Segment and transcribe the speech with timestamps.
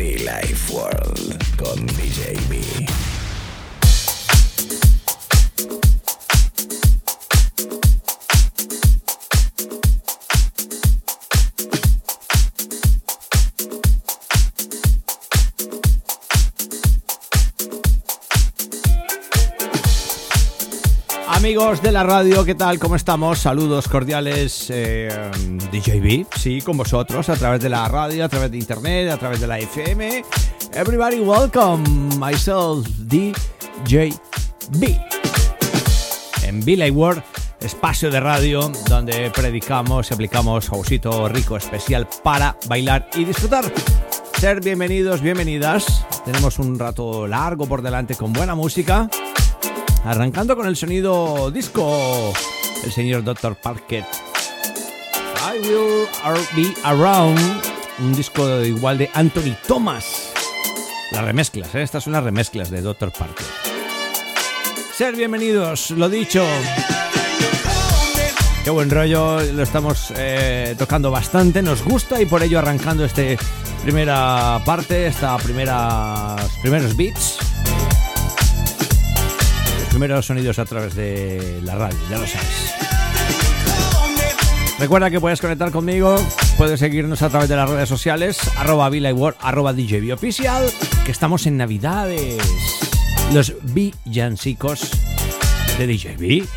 [0.00, 2.32] Be Life World con DJ
[21.40, 22.78] Amigos de la radio, ¿qué tal?
[22.78, 23.38] ¿Cómo estamos?
[23.38, 25.08] Saludos cordiales, eh,
[25.72, 29.40] DJB, sí, con vosotros, a través de la radio, a través de internet, a través
[29.40, 30.22] de la FM.
[30.74, 31.82] Everybody welcome,
[32.18, 34.20] myself, DJB.
[36.42, 37.22] En Billy World,
[37.60, 43.64] espacio de radio donde predicamos y aplicamos jausito rico especial para bailar y disfrutar.
[44.38, 46.04] Ser bienvenidos, bienvenidas.
[46.22, 49.08] Tenemos un rato largo por delante con buena música.
[50.04, 52.32] Arrancando con el sonido disco,
[52.82, 53.54] el señor Dr.
[53.56, 54.04] Parker.
[55.44, 56.08] I Will
[56.56, 57.38] Be Around,
[57.98, 60.32] un disco igual de Anthony Thomas.
[61.12, 61.82] Las remezclas, ¿eh?
[61.82, 63.12] estas son las remezclas de Dr.
[63.12, 63.46] Parker.
[64.94, 66.46] Ser bienvenidos, lo dicho.
[68.64, 73.22] Qué buen rollo, lo estamos eh, tocando bastante, nos gusta y por ello arrancando esta
[73.82, 77.38] primera parte, esta primera primeros beats
[80.00, 82.74] primeros sonidos a través de la radio, ya lo sabes.
[84.78, 86.16] Recuerda que puedes conectar conmigo,
[86.56, 90.70] puedes seguirnos a través de las redes sociales, arroba World, arroba DJB Oficial,
[91.04, 92.42] que estamos en Navidades.
[93.34, 94.90] Los villancicos
[95.76, 96.48] de DJB.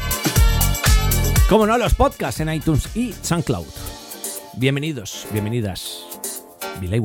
[1.50, 3.68] Como no, los podcasts en iTunes y SoundCloud.
[4.54, 6.06] Bienvenidos, bienvenidas.
[6.80, 7.00] Billy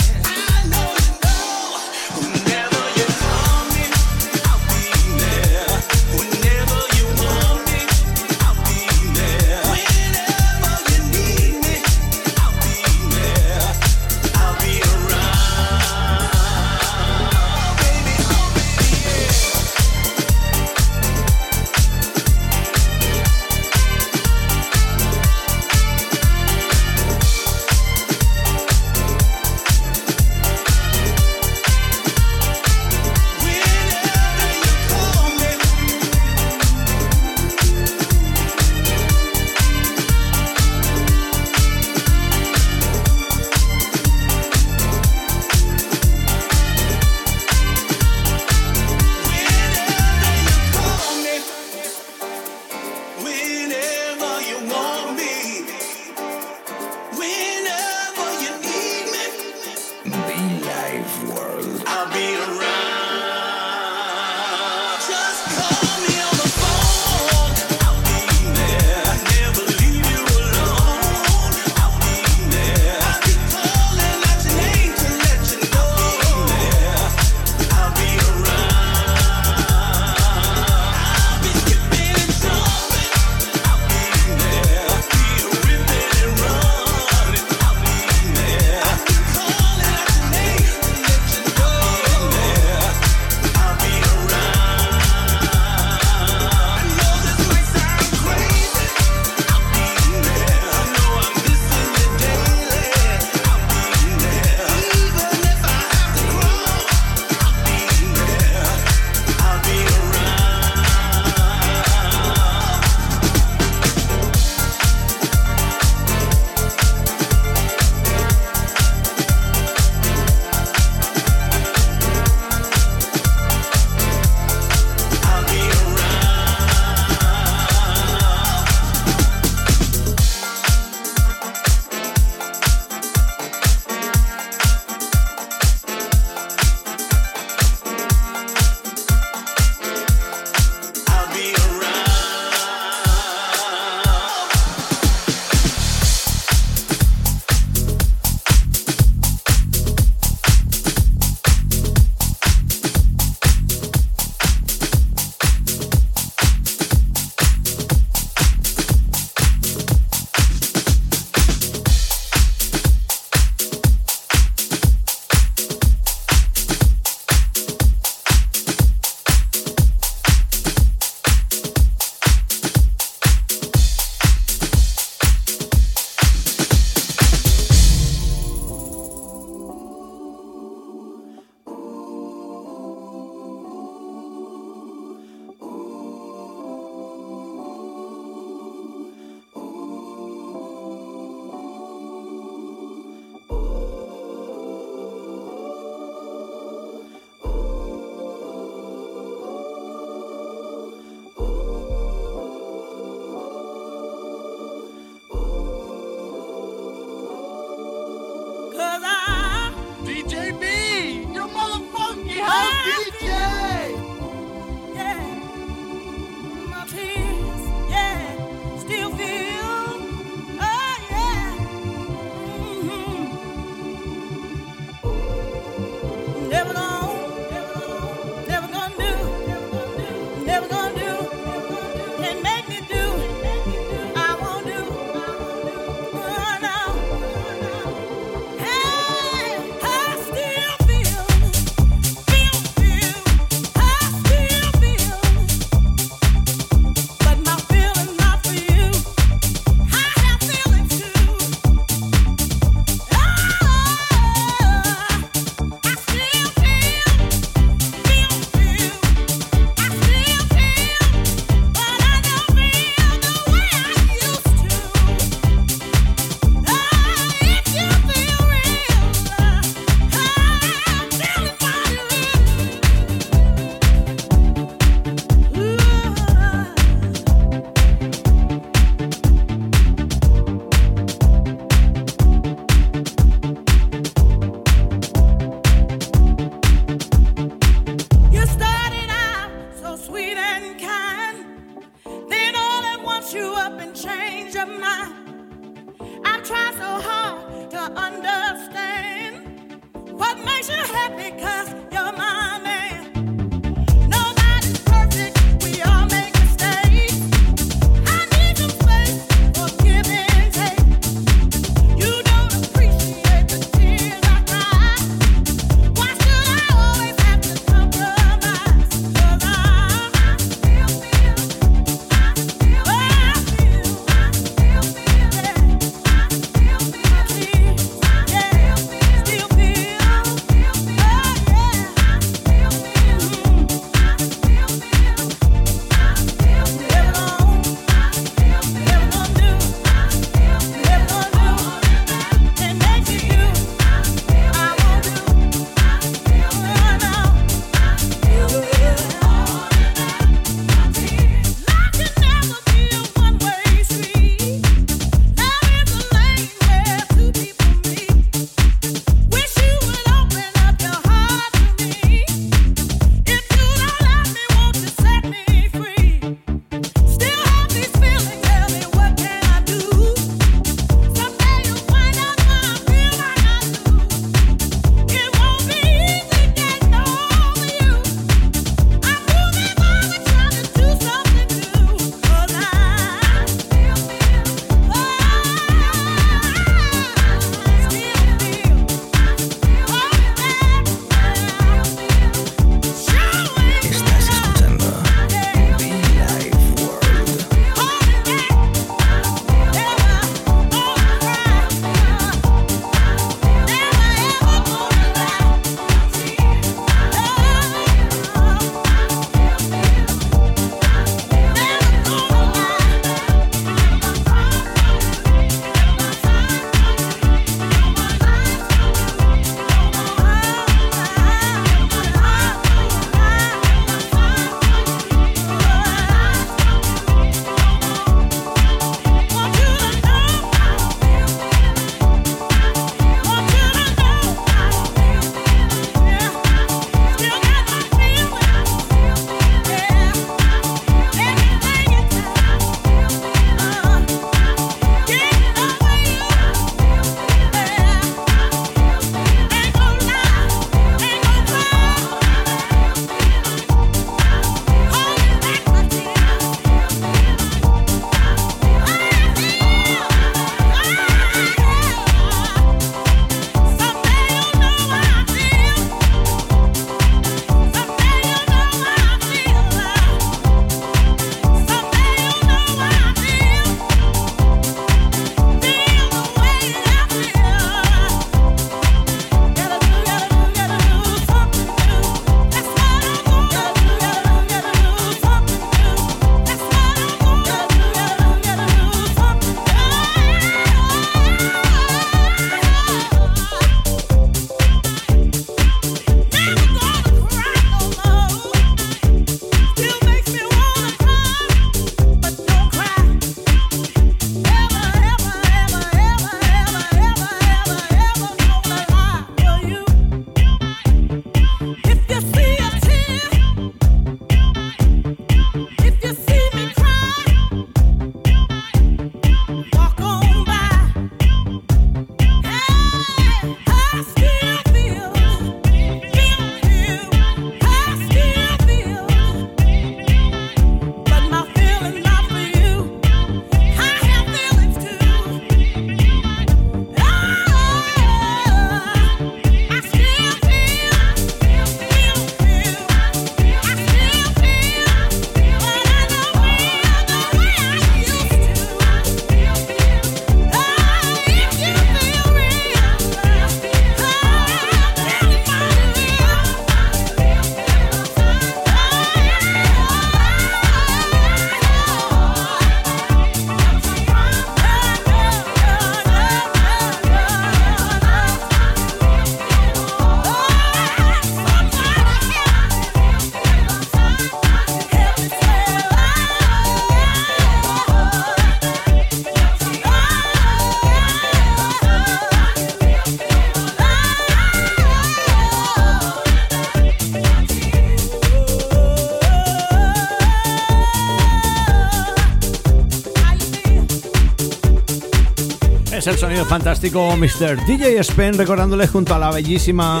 [596.22, 597.66] sonido fantástico Mr.
[597.66, 600.00] DJ Spen recordándole junto a la bellísima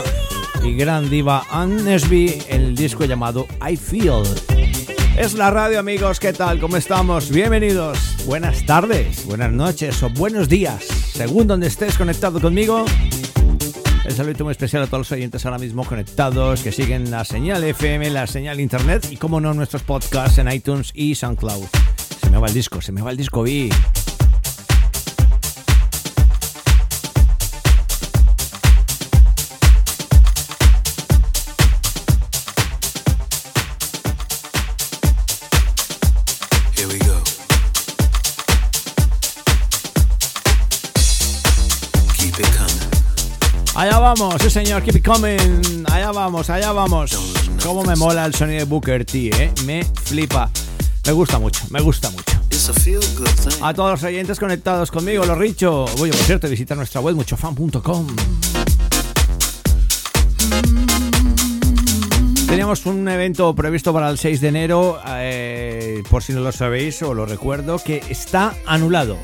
[0.62, 4.22] y gran diva Anne Nesby el disco llamado I Feel.
[5.16, 6.60] Es la radio amigos, ¿qué tal?
[6.60, 7.28] ¿Cómo estamos?
[7.28, 7.98] Bienvenidos.
[8.24, 12.84] Buenas tardes, buenas noches o buenos días, según donde estés conectado conmigo.
[14.04, 17.64] El saludo muy especial a todos los oyentes ahora mismo conectados que siguen la señal
[17.64, 21.64] FM, la señal internet y como no nuestros podcasts en iTunes y SoundCloud.
[22.20, 23.70] Se me va el disco, se me va el disco, vi.
[43.82, 45.84] Allá vamos, sí señor, keep it coming.
[45.90, 47.18] Allá vamos, allá vamos.
[47.64, 49.52] Cómo me mola el sonido de Booker T, eh.
[49.64, 50.48] Me flipa.
[51.04, 52.38] Me gusta mucho, me gusta mucho.
[53.60, 55.86] A todos los oyentes conectados conmigo, los richo.
[55.98, 58.06] Voy, por cierto, visita nuestra web muchofan.com.
[62.46, 67.02] Teníamos un evento previsto para el 6 de enero, eh, por si no lo sabéis
[67.02, 69.18] o lo recuerdo, que está anulado.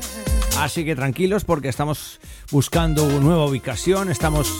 [0.59, 2.19] Así que tranquilos porque estamos
[2.51, 4.51] buscando una nueva ubicación, estamos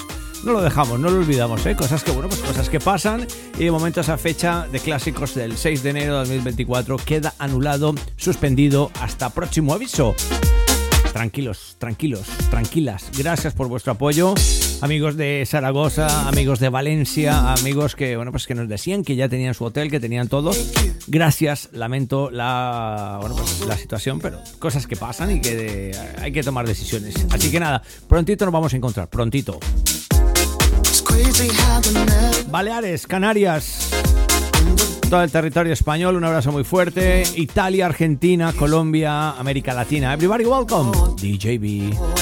[0.46, 1.76] no lo dejamos, no lo olvidamos, ¿eh?
[1.76, 3.28] cosas que bueno, pues cosas que pasan
[3.58, 7.94] y de momento esa fecha de clásicos del 6 de enero de 2024 queda anulado,
[8.16, 10.16] suspendido hasta próximo aviso.
[11.12, 13.10] Tranquilos, tranquilos, tranquilas.
[13.18, 14.34] Gracias por vuestro apoyo.
[14.82, 19.28] Amigos de Zaragoza, amigos de Valencia, amigos que bueno, pues que nos decían que ya
[19.28, 20.52] tenían su hotel, que tenían todo.
[21.08, 26.44] Gracias, lamento la bueno, pues la situación, pero cosas que pasan y que hay que
[26.44, 27.16] tomar decisiones.
[27.32, 29.60] Así que nada, prontito nos vamos a encontrar, prontito.
[32.50, 33.90] Baleares, Canarias,
[35.10, 37.24] todo el territorio español, un abrazo muy fuerte.
[37.36, 40.14] Italia, Argentina, Colombia, América Latina.
[40.14, 40.92] Everybody welcome.
[41.18, 42.19] DJB.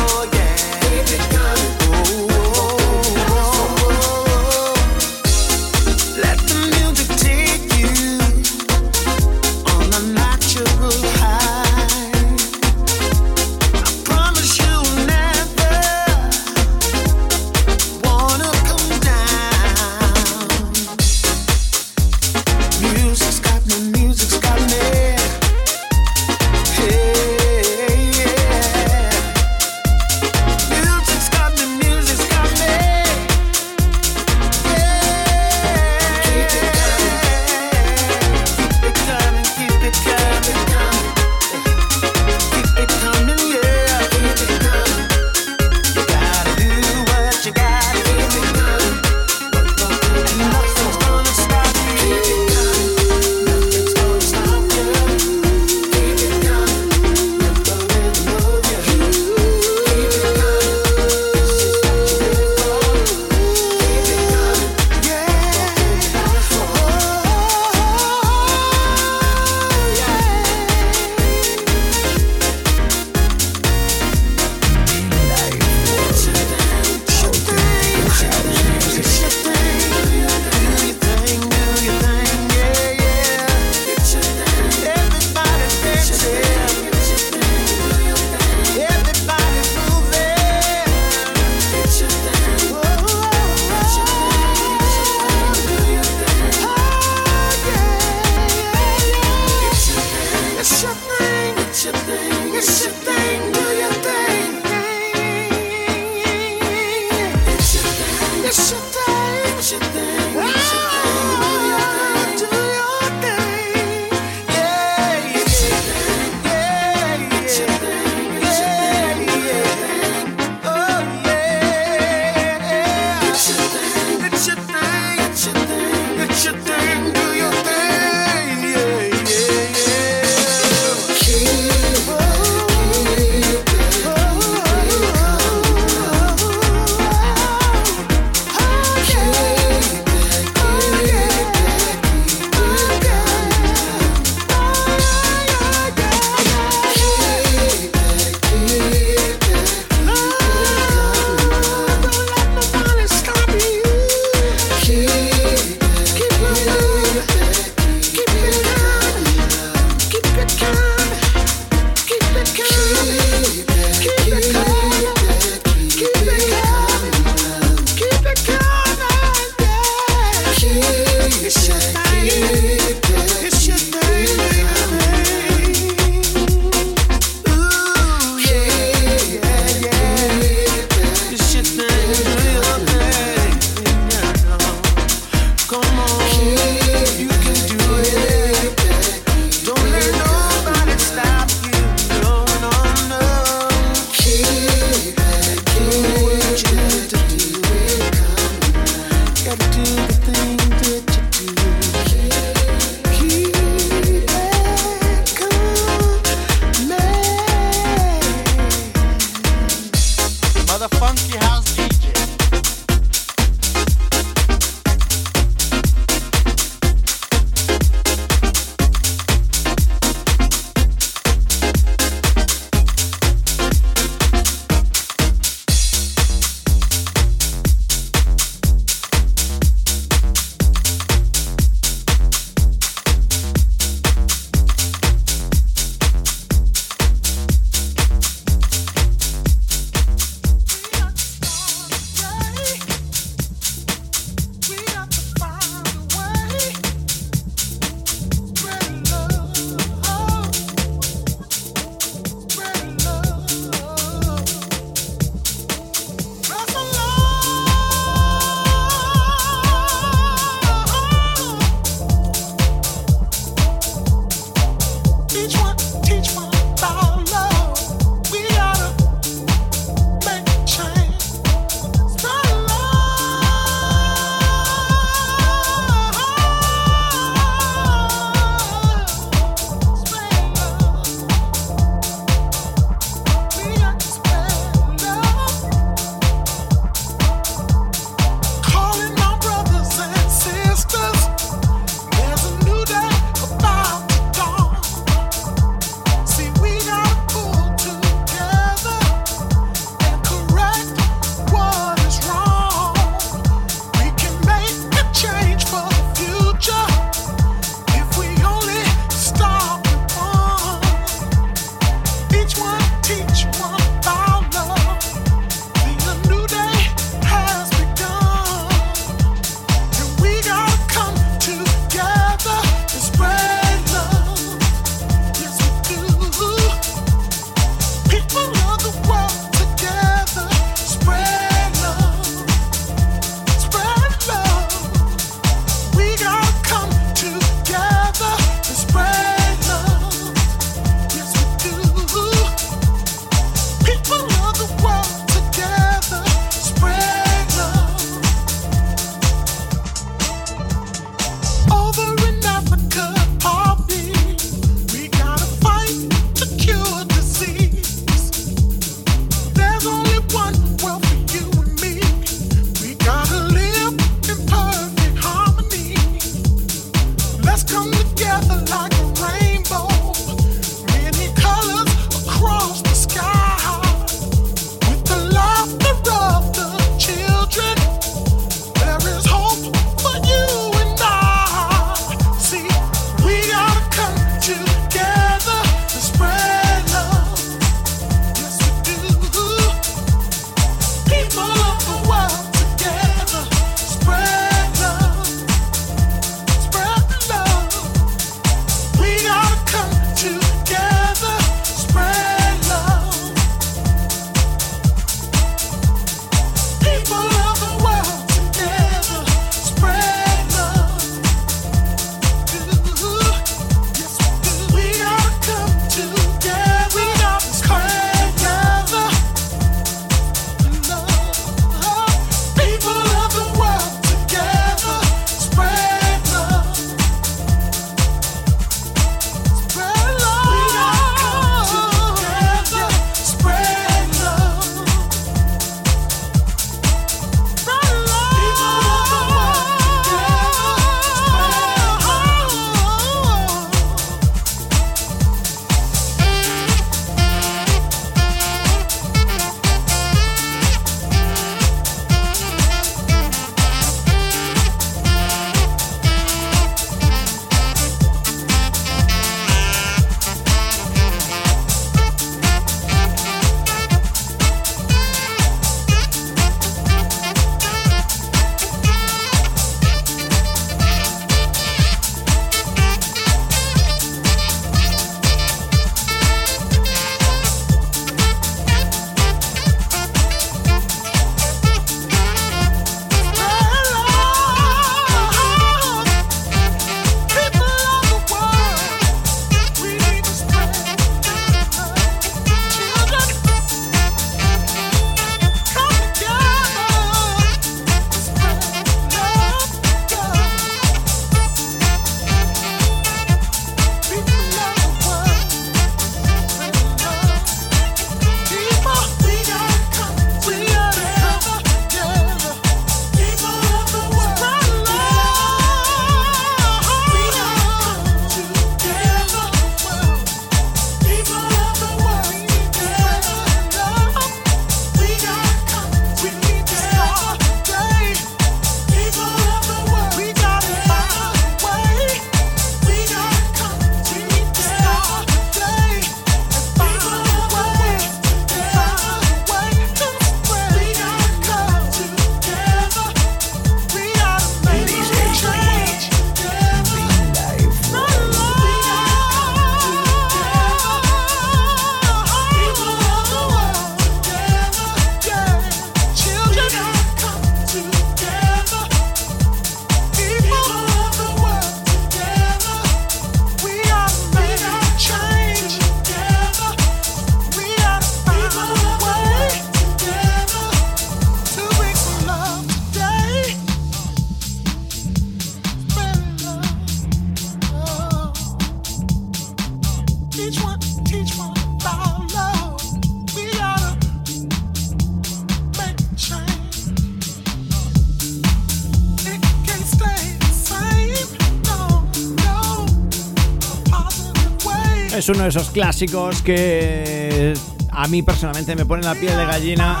[595.20, 597.52] Es uno de esos clásicos que
[597.90, 600.00] a mí personalmente me pone la piel de gallina.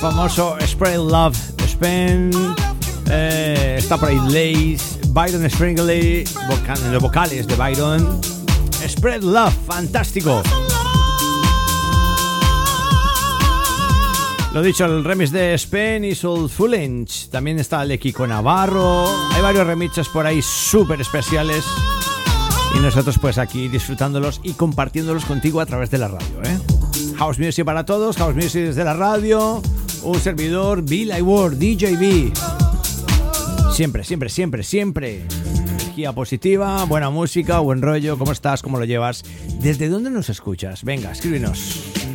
[0.00, 2.30] Famoso Spread Love Spain.
[3.10, 6.24] Eh, está por ahí Lace, Byron Springley,
[6.90, 8.18] los vocales de Byron.
[8.88, 10.42] Spread Love, fantástico.
[14.54, 17.28] Lo dicho, el remix de Spain y Soulful Inch.
[17.28, 19.06] También está el de Kiko Navarro.
[19.34, 21.62] Hay varios remixes por ahí súper especiales.
[22.74, 26.42] Y nosotros pues aquí disfrutándolos y compartiéndolos contigo a través de la radio.
[26.44, 26.58] ¿eh?
[27.16, 29.62] House Music para todos, House Music desde la radio.
[30.02, 32.32] Un servidor, Bill Ward, DJB.
[33.72, 35.26] Siempre, siempre, siempre, siempre.
[35.96, 38.18] Energía positiva, buena música, buen rollo.
[38.18, 38.62] ¿Cómo estás?
[38.62, 39.22] ¿Cómo lo llevas?
[39.60, 40.84] ¿Desde dónde nos escuchas?
[40.84, 42.05] Venga, escríbenos.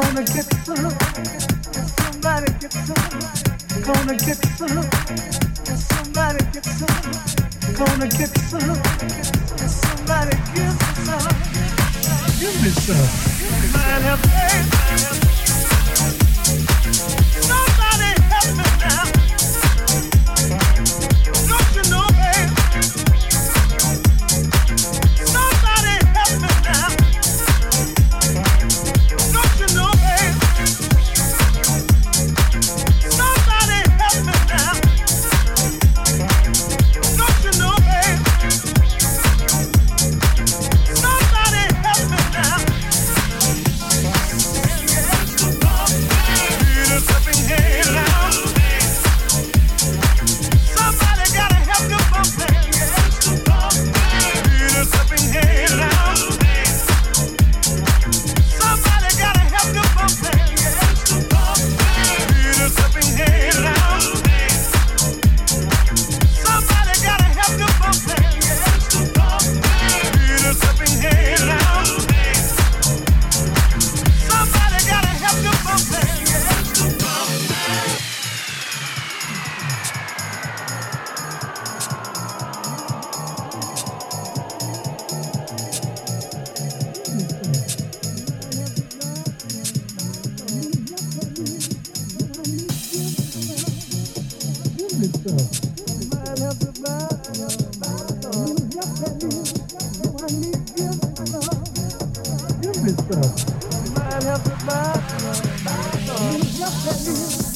[0.00, 0.90] gonna get some.
[1.98, 3.82] Somebody get some.
[3.82, 4.82] Gonna get some.
[5.88, 7.74] Somebody get some.
[7.74, 8.82] Gonna get some.
[9.66, 11.36] Somebody get some.
[12.38, 13.08] Give me some.
[13.40, 13.68] Give me
[15.36, 15.47] some.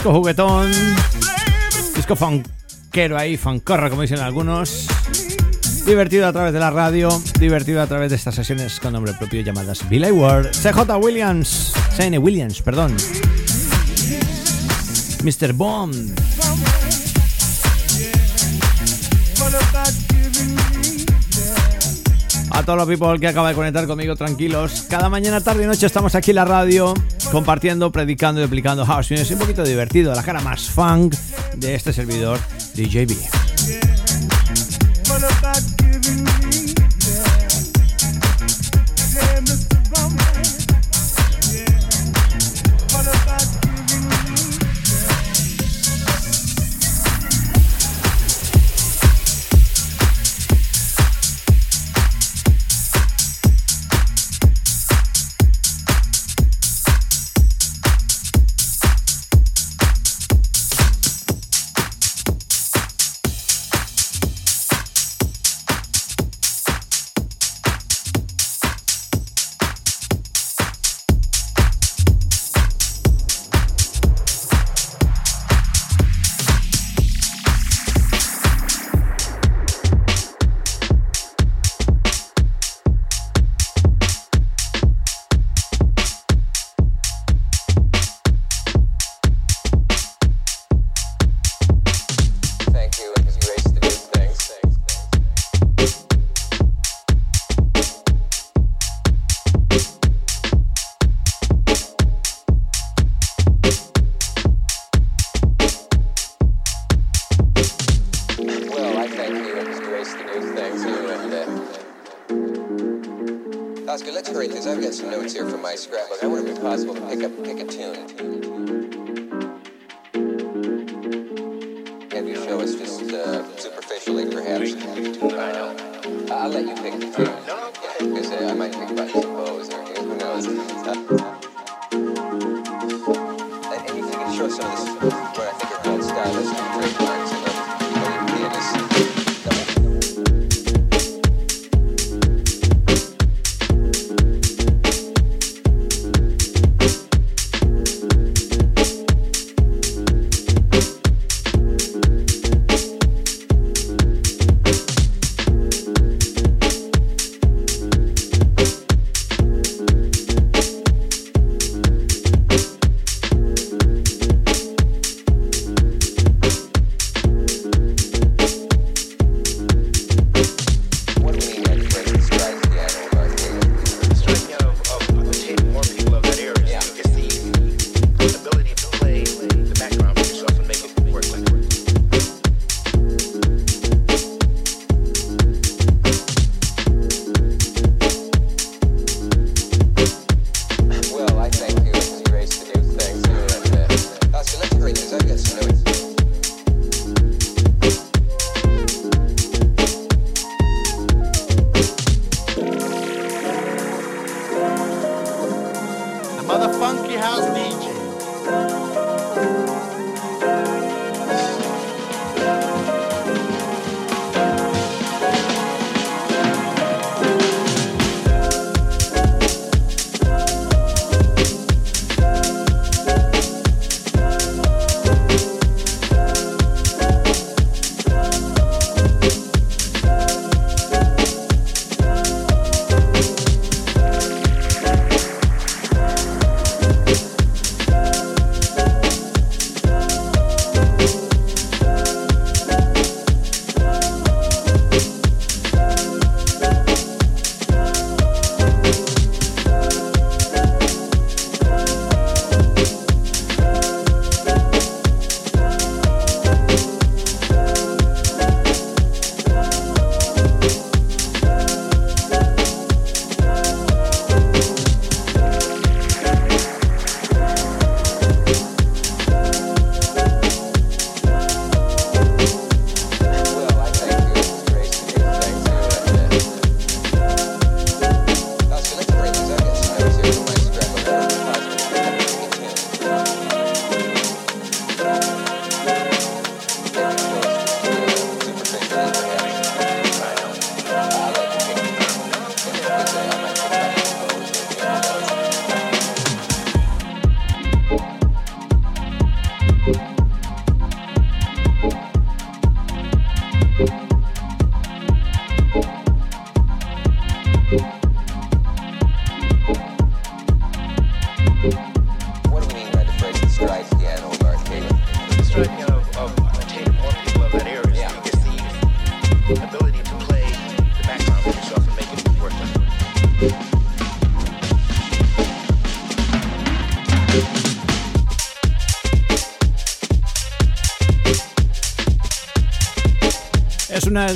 [0.00, 0.70] disco juguetón,
[1.94, 4.86] disco funkero ahí, fancorra como dicen algunos.
[5.84, 9.42] Divertido a través de la radio, divertido a través de estas sesiones con nombre propio
[9.42, 12.16] llamadas Billy Ward, CJ Williams, C.N.
[12.16, 12.96] Williams, perdón.
[15.22, 15.52] Mr.
[15.52, 16.18] Bond.
[22.60, 24.84] A todos los people que acaba de conectar conmigo, tranquilos.
[24.90, 26.92] Cada mañana, tarde y noche estamos aquí en la radio
[27.32, 29.32] compartiendo, predicando y aplicando house music.
[29.32, 31.14] Un poquito divertido, la cara más funk
[31.56, 32.38] de este servidor,
[32.74, 33.39] DJB.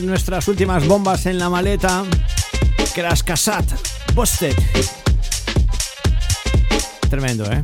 [0.07, 2.05] Nuestras últimas bombas en la maleta.
[2.95, 3.65] Crash Casat,
[4.15, 4.55] Busted.
[7.09, 7.63] Tremendo, ¿eh?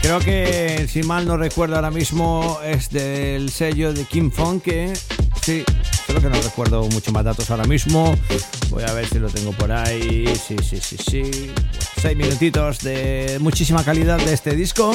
[0.00, 4.62] Creo que, si mal no recuerdo ahora mismo, es del sello de Kim Funk.
[4.64, 4.92] que-
[5.42, 5.64] Sí,
[6.06, 8.16] creo que no recuerdo mucho más datos ahora mismo.
[8.70, 10.24] Voy a ver si lo tengo por ahí.
[10.46, 11.50] Sí, sí, sí, sí.
[12.00, 14.94] Seis minutitos de muchísima calidad de este disco.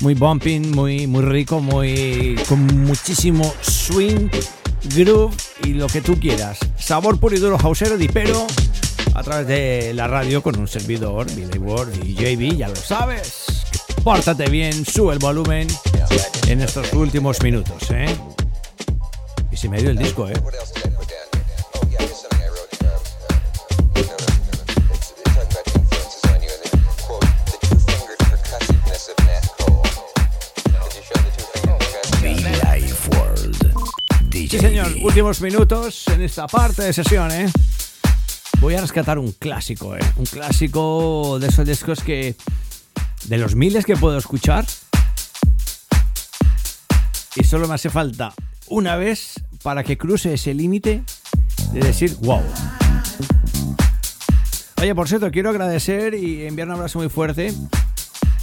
[0.00, 4.28] Muy bumping, muy, muy rico, muy con muchísimo swing,
[4.94, 5.34] groove
[5.64, 6.58] y lo que tú quieras.
[6.78, 8.46] Sabor puro y duro, hausero, dipero,
[9.14, 13.46] a través de la radio con un servidor, Billy Ward y JB, ya lo sabes.
[14.02, 15.68] Pórtate bien, sube el volumen
[16.46, 18.06] en estos últimos minutos, ¿eh?
[19.50, 20.34] Y si me dio el disco, ¿eh?
[35.02, 37.50] Últimos minutos en esta parte de sesión, ¿eh?
[38.60, 40.00] Voy a rescatar un clásico, ¿eh?
[40.16, 42.36] Un clásico de esos discos que.
[43.24, 44.66] de los miles que puedo escuchar.
[47.36, 48.34] Y solo me hace falta
[48.66, 51.02] una vez para que cruce ese límite
[51.72, 52.42] de decir, wow.
[54.80, 57.52] Oye, por cierto, quiero agradecer y enviar un abrazo muy fuerte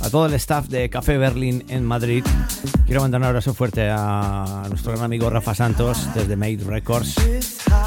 [0.06, 2.24] a todo el staff de Café Berlín en Madrid.
[2.86, 7.16] Quiero mandar un abrazo fuerte a nuestro gran amigo Rafa Santos desde Made Records.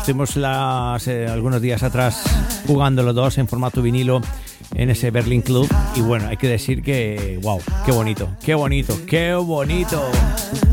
[0.00, 2.24] Estuvimos las, algunos días atrás
[2.66, 4.20] jugando los dos en formato vinilo
[4.74, 8.98] en ese Berlin Club y bueno, hay que decir que, wow, qué bonito, qué bonito,
[9.06, 10.02] qué bonito.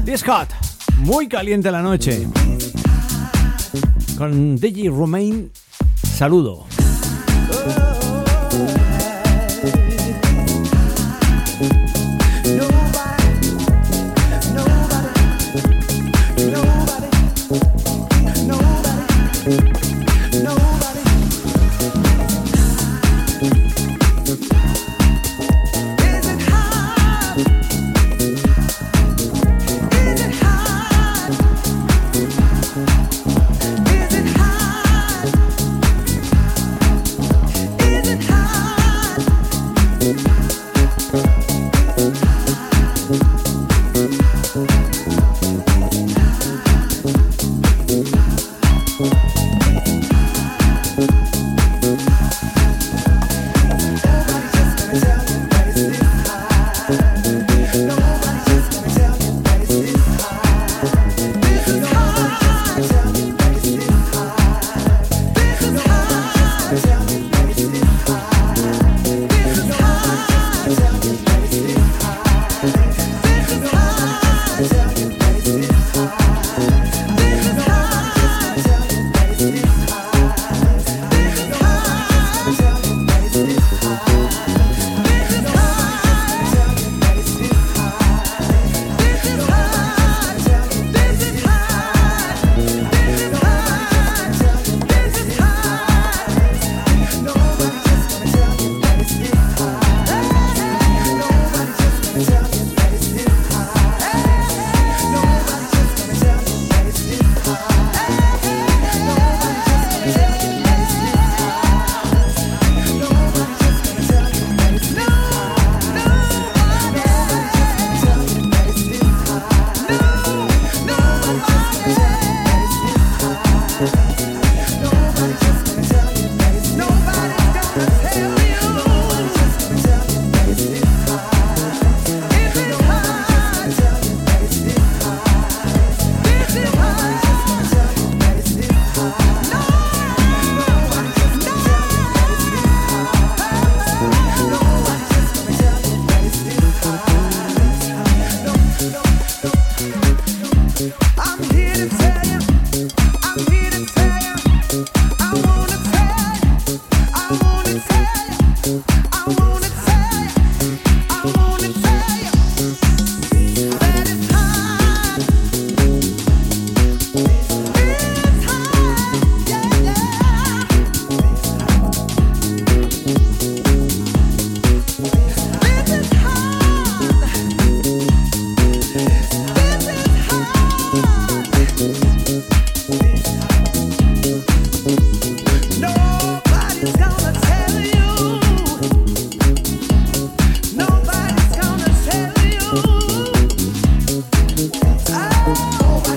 [0.04, 0.50] This hot,
[0.98, 2.28] muy caliente la noche.
[4.18, 5.52] Con DJ Romain,
[6.02, 6.66] saludo.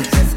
[0.04, 0.27] house.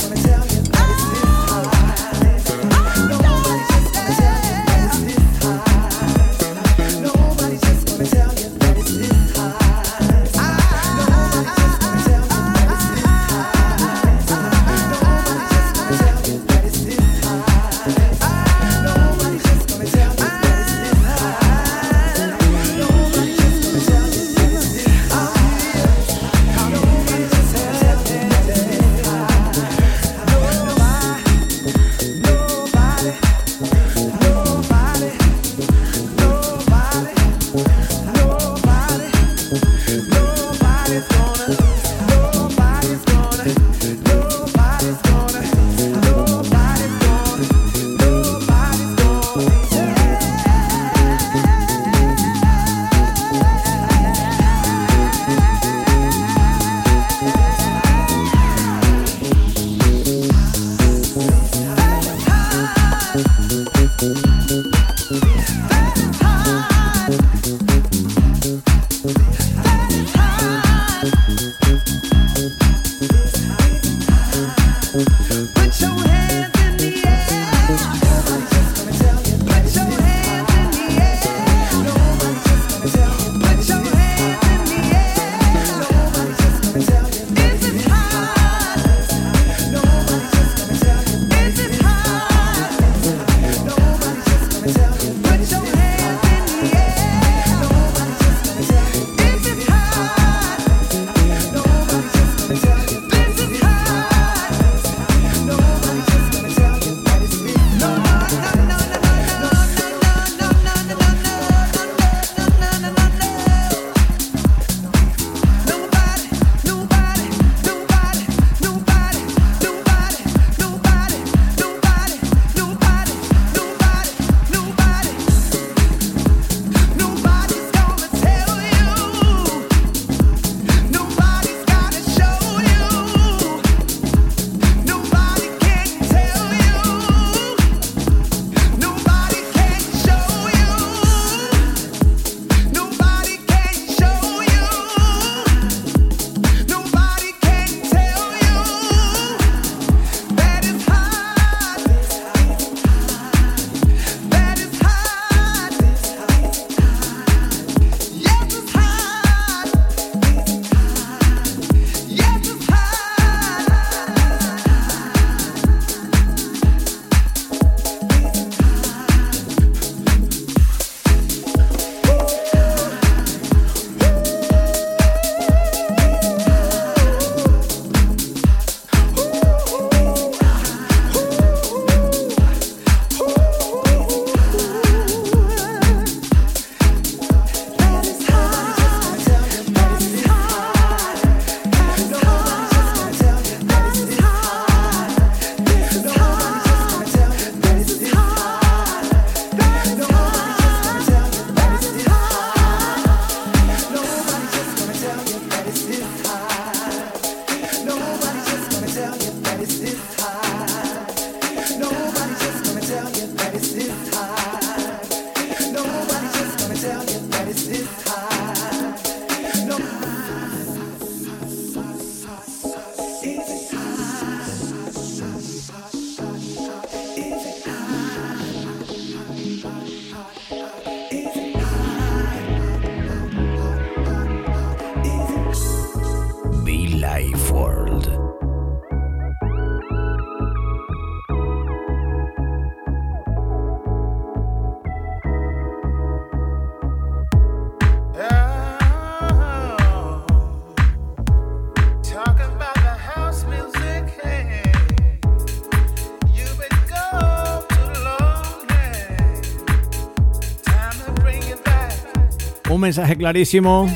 [262.91, 263.87] Mensaje clarísimo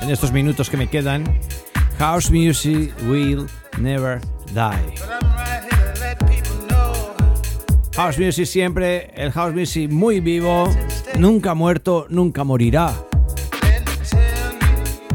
[0.00, 1.24] en estos minutos que me quedan.
[1.98, 3.48] House music will
[3.80, 4.20] never
[4.54, 4.94] die.
[7.96, 10.72] House music siempre, el house music muy vivo,
[11.18, 12.94] nunca muerto, nunca morirá.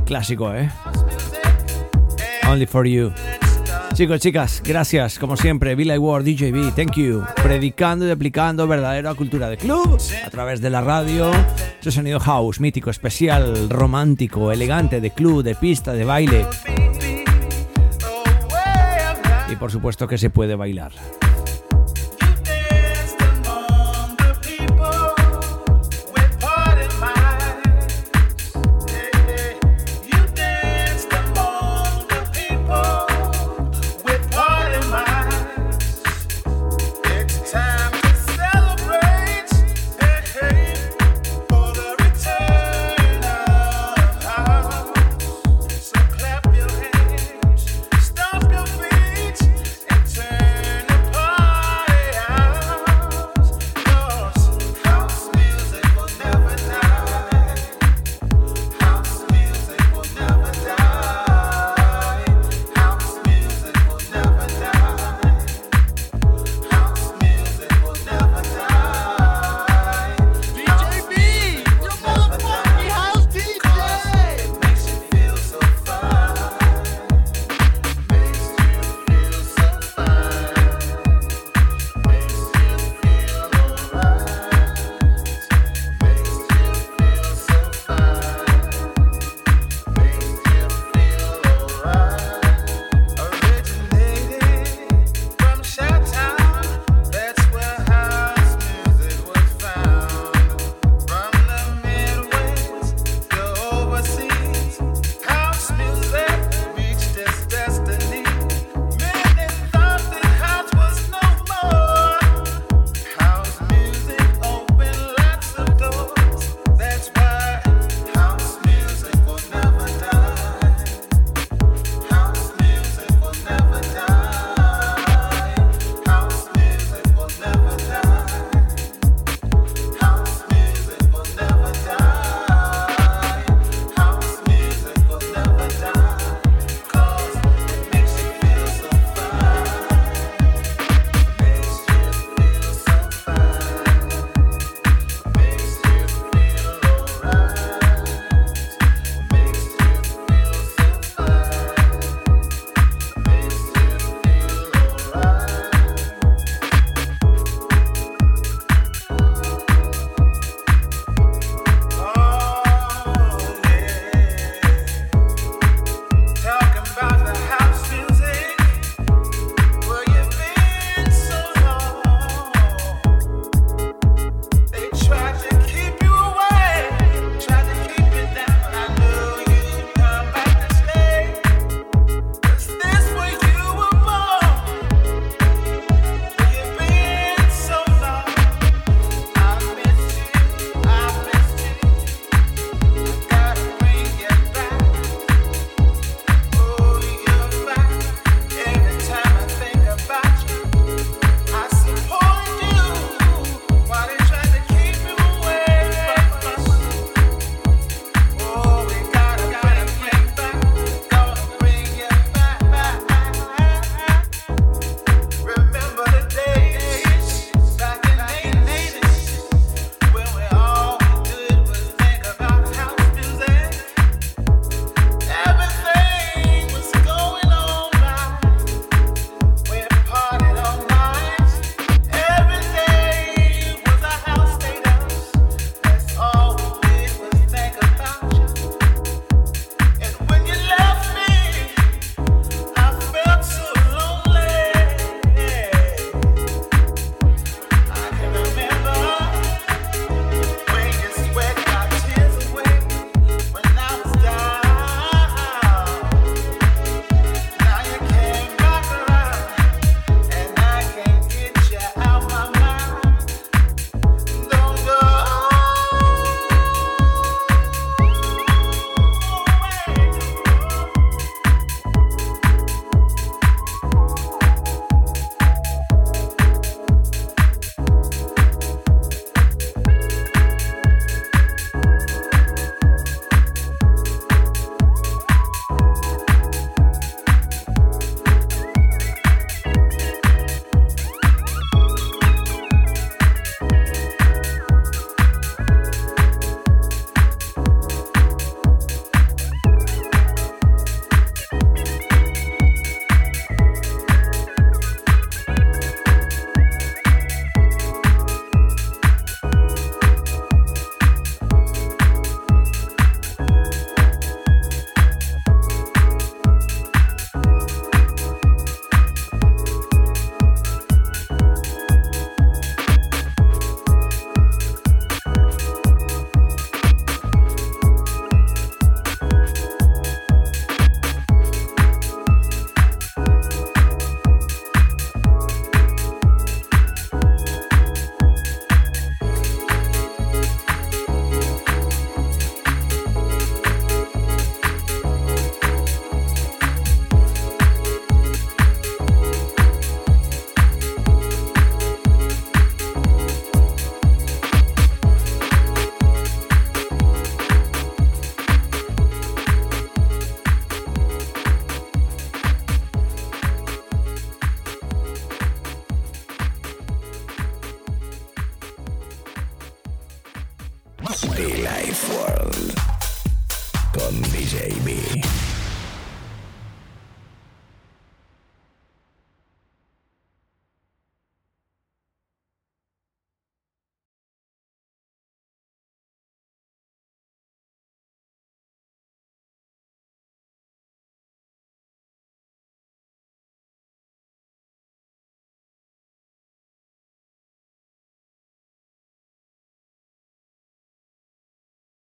[0.06, 0.70] Clásico, ¿eh?
[2.46, 3.14] Only for you.
[3.94, 7.24] Chicos, chicas, gracias, como siempre, Billy Ward, DJB, thank you.
[7.42, 11.32] Predicando y aplicando verdadera cultura de club a través de la radio.
[11.82, 16.46] Ese sonido house, mítico, especial, romántico, elegante, de club, de pista, de baile.
[19.52, 20.92] Y por supuesto que se puede bailar.